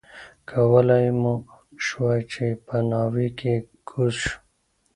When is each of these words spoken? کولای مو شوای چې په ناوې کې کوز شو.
کولای 0.49 1.07
مو 1.21 1.33
شوای 1.85 2.21
چې 2.31 2.45
په 2.65 2.77
ناوې 2.89 3.27
کې 3.39 3.53
کوز 3.87 4.13
شو. 4.23 4.35